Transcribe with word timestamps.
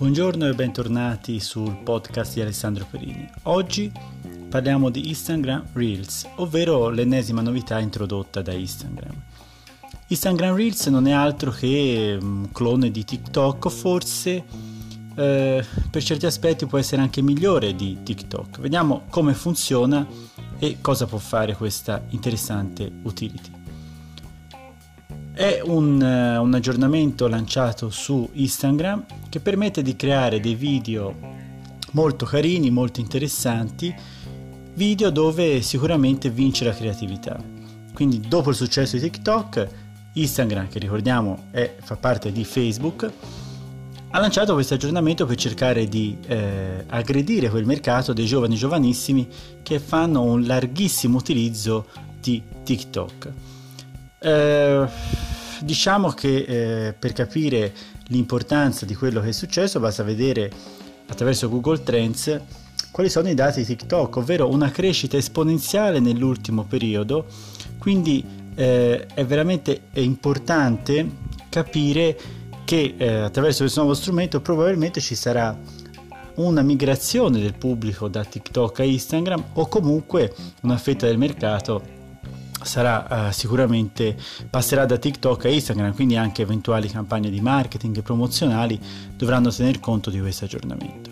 Buongiorno 0.00 0.48
e 0.48 0.54
bentornati 0.54 1.40
sul 1.40 1.76
podcast 1.82 2.32
di 2.32 2.40
Alessandro 2.40 2.86
Perini. 2.90 3.28
Oggi 3.42 3.92
parliamo 4.48 4.88
di 4.88 5.10
Instagram 5.10 5.66
Reels, 5.74 6.26
ovvero 6.36 6.88
l'ennesima 6.88 7.42
novità 7.42 7.78
introdotta 7.80 8.40
da 8.40 8.54
Instagram. 8.54 9.12
Instagram 10.06 10.56
Reels 10.56 10.86
non 10.86 11.06
è 11.06 11.12
altro 11.12 11.50
che 11.50 12.16
un 12.18 12.48
clone 12.50 12.90
di 12.90 13.04
TikTok, 13.04 13.68
forse 13.68 14.42
eh, 15.16 15.66
per 15.90 16.02
certi 16.02 16.24
aspetti 16.24 16.64
può 16.64 16.78
essere 16.78 17.02
anche 17.02 17.20
migliore 17.20 17.74
di 17.74 17.98
TikTok. 18.02 18.58
Vediamo 18.58 19.02
come 19.10 19.34
funziona 19.34 20.06
e 20.58 20.78
cosa 20.80 21.04
può 21.04 21.18
fare 21.18 21.54
questa 21.54 22.02
interessante 22.08 22.90
utility. 23.02 23.59
È 25.40 25.62
un, 25.64 26.02
eh, 26.02 26.36
un, 26.36 26.52
aggiornamento 26.52 27.26
lanciato 27.26 27.88
su 27.88 28.28
Instagram 28.30 29.06
che 29.30 29.40
permette 29.40 29.80
di 29.80 29.96
creare 29.96 30.38
dei 30.38 30.54
video 30.54 31.16
molto 31.92 32.26
carini, 32.26 32.68
molto 32.68 33.00
interessanti, 33.00 33.90
video 34.74 35.08
dove 35.08 35.62
sicuramente 35.62 36.28
vince 36.28 36.66
la 36.66 36.74
creatività. 36.74 37.42
Quindi 37.94 38.20
dopo 38.20 38.50
il 38.50 38.56
successo 38.56 38.96
di 38.96 39.02
TikTok, 39.04 39.66
Instagram, 40.12 40.68
che 40.68 40.78
ricordiamo 40.78 41.44
è, 41.52 41.74
fa 41.80 41.96
parte 41.96 42.32
di 42.32 42.44
Facebook, 42.44 43.10
ha 44.10 44.18
lanciato 44.18 44.52
questo 44.52 44.74
aggiornamento 44.74 45.24
per 45.24 45.36
cercare 45.36 45.86
di 45.86 46.18
eh, 46.26 46.84
aggredire 46.86 47.48
quel 47.48 47.64
mercato 47.64 48.12
dei 48.12 48.26
giovani 48.26 48.56
giovanissimi 48.56 49.26
che 49.62 49.78
fanno 49.78 50.20
un 50.20 50.44
larghissimo 50.44 51.16
utilizzo 51.16 51.86
di 52.20 52.42
TikTok. 52.62 53.32
Eh, 54.22 55.29
diciamo 55.62 56.10
che 56.10 56.44
eh, 56.88 56.92
per 56.92 57.12
capire 57.12 57.72
l'importanza 58.08 58.84
di 58.84 58.94
quello 58.94 59.20
che 59.20 59.28
è 59.28 59.32
successo 59.32 59.80
basta 59.80 60.02
vedere 60.02 60.50
attraverso 61.06 61.48
Google 61.48 61.82
Trends 61.82 62.40
quali 62.90 63.08
sono 63.08 63.28
i 63.28 63.34
dati 63.34 63.60
di 63.60 63.66
TikTok, 63.66 64.16
ovvero 64.16 64.48
una 64.48 64.70
crescita 64.70 65.16
esponenziale 65.16 66.00
nell'ultimo 66.00 66.64
periodo, 66.64 67.26
quindi 67.78 68.24
eh, 68.54 69.06
è 69.06 69.24
veramente 69.24 69.82
importante 69.92 71.08
capire 71.48 72.18
che 72.64 72.94
eh, 72.96 73.08
attraverso 73.08 73.62
questo 73.62 73.80
nuovo 73.80 73.94
strumento 73.94 74.40
probabilmente 74.40 75.00
ci 75.00 75.14
sarà 75.14 75.56
una 76.34 76.62
migrazione 76.62 77.40
del 77.40 77.54
pubblico 77.54 78.08
da 78.08 78.24
TikTok 78.24 78.80
a 78.80 78.84
Instagram 78.84 79.44
o 79.54 79.68
comunque 79.68 80.34
una 80.62 80.76
fetta 80.76 81.06
del 81.06 81.18
mercato 81.18 81.98
sarà 82.62 83.28
uh, 83.28 83.32
sicuramente 83.32 84.16
passerà 84.48 84.86
da 84.86 84.98
TikTok 84.98 85.44
a 85.44 85.48
Instagram, 85.48 85.94
quindi 85.94 86.16
anche 86.16 86.42
eventuali 86.42 86.88
campagne 86.88 87.30
di 87.30 87.40
marketing 87.40 87.98
e 87.98 88.02
promozionali 88.02 88.78
dovranno 89.14 89.50
tener 89.50 89.80
conto 89.80 90.10
di 90.10 90.20
questo 90.20 90.44
aggiornamento. 90.44 91.10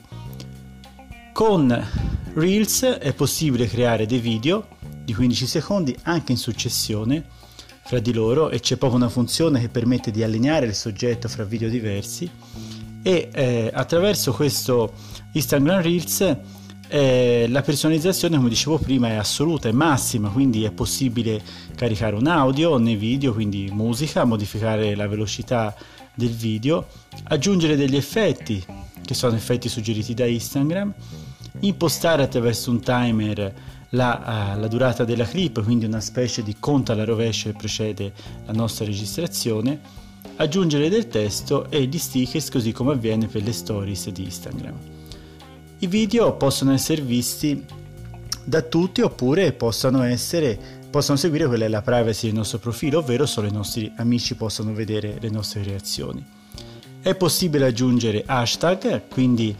Con 1.32 1.86
Reels 2.34 2.82
è 2.82 3.12
possibile 3.14 3.66
creare 3.68 4.06
dei 4.06 4.18
video 4.18 4.68
di 5.04 5.14
15 5.14 5.46
secondi 5.46 5.96
anche 6.02 6.32
in 6.32 6.38
successione 6.38 7.24
fra 7.84 7.98
di 8.00 8.12
loro 8.12 8.50
e 8.50 8.60
c'è 8.60 8.76
proprio 8.76 9.00
una 9.00 9.08
funzione 9.08 9.60
che 9.60 9.68
permette 9.68 10.10
di 10.10 10.22
allineare 10.22 10.66
il 10.66 10.74
soggetto 10.74 11.28
fra 11.28 11.44
video 11.44 11.70
diversi 11.70 12.30
e 13.02 13.30
eh, 13.32 13.70
attraverso 13.72 14.32
questo 14.32 14.92
Instagram 15.32 15.80
Reels 15.80 16.36
eh, 16.88 17.46
la 17.48 17.62
personalizzazione, 17.62 18.36
come 18.36 18.48
dicevo 18.48 18.78
prima, 18.78 19.08
è 19.08 19.14
assoluta, 19.14 19.68
è 19.68 19.72
massima, 19.72 20.30
quindi 20.30 20.64
è 20.64 20.70
possibile 20.70 21.40
caricare 21.74 22.16
un 22.16 22.26
audio 22.26 22.78
nei 22.78 22.96
video, 22.96 23.32
quindi 23.32 23.68
musica, 23.70 24.24
modificare 24.24 24.94
la 24.94 25.06
velocità 25.06 25.74
del 26.14 26.30
video, 26.30 26.86
aggiungere 27.24 27.76
degli 27.76 27.96
effetti, 27.96 28.64
che 29.04 29.14
sono 29.14 29.36
effetti 29.36 29.68
suggeriti 29.68 30.14
da 30.14 30.26
Instagram, 30.26 30.92
impostare 31.60 32.22
attraverso 32.22 32.70
un 32.70 32.80
timer 32.80 33.54
la, 33.90 34.54
uh, 34.54 34.60
la, 34.60 34.66
durata 34.66 35.04
della 35.04 35.24
clip, 35.24 35.62
quindi 35.62 35.84
una 35.84 36.00
specie 36.00 36.42
di 36.42 36.56
conto 36.58 36.92
alla 36.92 37.04
rovescia 37.04 37.50
che 37.50 37.56
precede 37.56 38.12
la 38.46 38.52
nostra 38.52 38.84
registrazione, 38.84 39.80
aggiungere 40.36 40.88
del 40.88 41.08
testo 41.08 41.70
e 41.70 41.84
gli 41.84 41.98
stickers 41.98 42.50
così 42.50 42.72
come 42.72 42.92
avviene 42.92 43.26
per 43.26 43.42
le 43.42 43.52
stories 43.52 44.08
di 44.10 44.24
Instagram. 44.24 44.97
I 45.80 45.86
video 45.86 46.34
possono 46.36 46.72
essere 46.72 47.02
visti 47.02 47.64
da 48.42 48.62
tutti 48.62 49.00
oppure 49.00 49.52
possono, 49.52 50.02
essere, 50.02 50.58
possono 50.90 51.16
seguire 51.16 51.46
quella 51.46 51.66
è 51.66 51.68
la 51.68 51.82
privacy 51.82 52.26
del 52.26 52.34
nostro 52.34 52.58
profilo, 52.58 52.98
ovvero 52.98 53.26
solo 53.26 53.46
i 53.46 53.52
nostri 53.52 53.92
amici 53.96 54.34
possono 54.34 54.72
vedere 54.72 55.18
le 55.20 55.30
nostre 55.30 55.62
reazioni. 55.62 56.24
È 57.00 57.14
possibile 57.14 57.66
aggiungere 57.66 58.24
hashtag, 58.26 59.06
quindi 59.08 59.54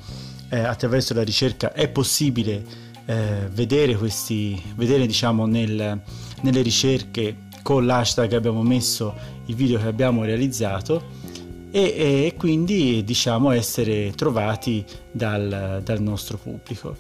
eh, 0.49 0.59
attraverso 0.59 1.15
la 1.15 1.23
ricerca 1.23 1.73
è 1.73 1.87
possibile 1.87 2.65
eh, 3.05 3.49
vedere 3.53 3.95
questi, 3.95 4.61
vedere 4.75 5.07
diciamo 5.07 5.47
nel, 5.47 6.03
nelle 6.41 6.63
ricerche 6.63 7.47
con 7.63 7.87
l'hashtag 7.87 8.33
abbiamo 8.33 8.65
messo 8.65 9.15
il 9.47 9.55
video 9.55 9.79
che 9.79 9.87
abbiamo 9.87 10.25
realizzato 10.25 11.28
e, 11.71 11.81
e 11.81 12.35
quindi 12.37 13.03
diciamo 13.05 13.51
essere 13.51 14.13
trovati 14.15 14.85
dal, 15.11 15.81
dal 15.83 16.01
nostro 16.01 16.39
pubblico. 16.39 16.97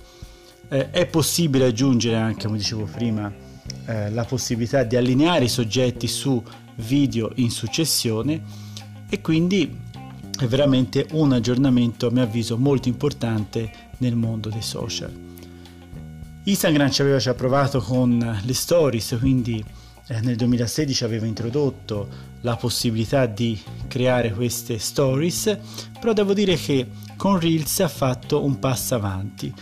Eh, 0.68 0.90
è 0.90 1.06
possibile 1.06 1.66
aggiungere 1.66 2.16
anche, 2.16 2.46
come 2.46 2.58
dicevo 2.58 2.84
prima, 2.84 3.32
eh, 3.86 4.10
la 4.10 4.24
possibilità 4.24 4.82
di 4.82 4.96
allineare 4.96 5.44
i 5.44 5.48
soggetti 5.48 6.06
su 6.06 6.42
video 6.76 7.30
in 7.36 7.50
successione 7.50 8.42
e 9.08 9.20
quindi 9.20 9.86
è 10.38 10.46
veramente 10.46 11.06
un 11.12 11.32
aggiornamento 11.32 12.06
a 12.06 12.10
mio 12.10 12.22
avviso 12.22 12.56
molto 12.56 12.88
importante 12.88 13.70
nel 13.98 14.14
mondo 14.14 14.48
dei 14.48 14.62
social. 14.62 15.12
Instagram 16.44 16.90
ci 16.90 17.02
aveva 17.02 17.18
già 17.18 17.34
provato 17.34 17.80
con 17.80 18.40
le 18.42 18.54
stories, 18.54 19.16
quindi 19.18 19.62
nel 20.08 20.36
2016 20.36 21.04
aveva 21.04 21.26
introdotto 21.26 22.08
la 22.40 22.56
possibilità 22.56 23.26
di 23.26 23.60
creare 23.88 24.32
queste 24.32 24.78
stories, 24.78 25.58
però 26.00 26.12
devo 26.12 26.32
dire 26.32 26.56
che 26.56 26.88
con 27.16 27.38
Reels 27.38 27.80
ha 27.80 27.88
fatto 27.88 28.44
un 28.44 28.58
passo 28.58 28.94
avanti 28.94 29.52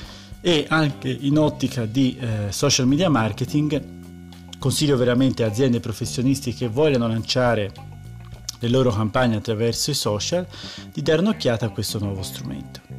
e 0.41 0.67
anche 0.69 1.09
in 1.09 1.39
ottica 1.39 1.87
di 1.87 2.17
eh, 2.19 2.53
social 2.53 2.87
media 2.87 3.09
marketing 3.09 3.95
consiglio 4.59 4.97
veramente 4.97 5.43
aziende 5.43 5.79
e 5.79 5.81
professionisti 5.81 6.55
che 6.55 6.69
vogliono 6.69 7.09
lanciare 7.09 7.73
le 8.59 8.69
loro 8.69 8.91
campagne 8.91 9.37
attraverso 9.37 9.91
i 9.91 9.95
social 9.95 10.47
di 10.93 11.03
dare 11.03 11.21
un'occhiata 11.21 11.67
a 11.67 11.71
questo 11.71 11.99
nuovo 11.99 12.23
strumento. 12.23 12.96